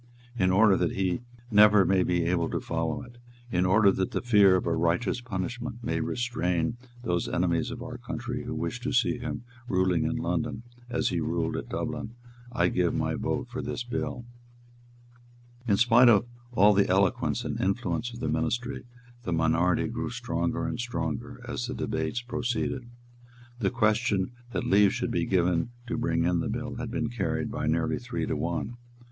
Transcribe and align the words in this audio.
In 0.35 0.49
order 0.49 0.75
that 0.77 0.93
he 0.93 1.21
never 1.51 1.85
may 1.85 2.01
be 2.01 2.23
able 2.23 2.49
to 2.49 2.59
follow 2.59 3.03
it, 3.03 3.19
in 3.51 3.67
order 3.67 3.91
that 3.91 4.09
the 4.09 4.21
fear 4.23 4.55
of 4.55 4.65
a 4.65 4.75
righteous 4.75 5.21
punishment 5.21 5.83
may 5.83 5.99
restrain 5.99 6.77
those 7.03 7.29
enemies 7.29 7.69
of 7.69 7.83
our 7.83 7.99
country 7.99 8.43
who 8.43 8.55
wish 8.55 8.79
to 8.79 8.93
see 8.93 9.19
him 9.19 9.43
ruling 9.69 10.03
in 10.05 10.15
London 10.15 10.63
as 10.89 11.09
he 11.09 11.19
ruled 11.21 11.55
at 11.55 11.69
Dublin, 11.69 12.15
I 12.51 12.69
give 12.69 12.95
my 12.95 13.13
vote 13.13 13.47
for 13.49 13.61
this 13.61 13.83
bill." 13.83 14.25
In 15.67 15.77
spite 15.77 16.09
of 16.09 16.25
all 16.51 16.73
the 16.73 16.89
eloquence 16.89 17.45
and 17.45 17.61
influence 17.61 18.11
of 18.11 18.21
the 18.21 18.27
ministry, 18.27 18.85
the 19.21 19.31
minority 19.31 19.87
grew 19.87 20.09
stronger 20.09 20.65
and 20.65 20.79
stronger 20.79 21.39
as 21.47 21.67
the 21.67 21.75
debates 21.75 22.23
proceeded. 22.23 22.89
The 23.59 23.69
question 23.69 24.31
that 24.51 24.65
leave 24.65 24.95
should 24.95 25.11
be 25.11 25.27
given 25.27 25.69
to 25.85 25.95
bring 25.95 26.23
in 26.23 26.39
the 26.39 26.49
bill 26.49 26.77
had 26.77 26.89
been 26.89 27.09
carried 27.09 27.51
by 27.51 27.67
nearly 27.67 27.99
three 27.99 28.25
to 28.25 28.35
one. 28.35 28.77